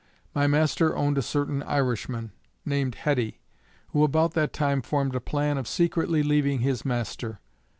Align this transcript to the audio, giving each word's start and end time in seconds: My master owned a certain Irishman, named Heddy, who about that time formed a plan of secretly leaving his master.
My 0.33 0.47
master 0.47 0.97
owned 0.97 1.19
a 1.19 1.21
certain 1.21 1.61
Irishman, 1.61 2.31
named 2.65 2.95
Heddy, 3.03 3.37
who 3.89 4.03
about 4.03 4.33
that 4.33 4.51
time 4.51 4.81
formed 4.81 5.13
a 5.15 5.21
plan 5.21 5.59
of 5.59 5.67
secretly 5.67 6.23
leaving 6.23 6.61
his 6.61 6.83
master. 6.83 7.39